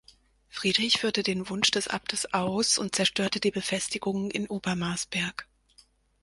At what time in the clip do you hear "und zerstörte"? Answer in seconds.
2.79-3.39